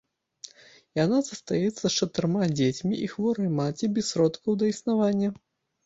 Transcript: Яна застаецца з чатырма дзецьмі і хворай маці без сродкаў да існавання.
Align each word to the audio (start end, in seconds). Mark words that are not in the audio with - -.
Яна 0.99 1.19
застаецца 1.27 1.83
з 1.87 1.93
чатырма 1.99 2.43
дзецьмі 2.57 2.95
і 3.05 3.13
хворай 3.15 3.55
маці 3.63 3.95
без 3.95 4.05
сродкаў 4.15 4.51
да 4.63 4.77
існавання. 4.77 5.29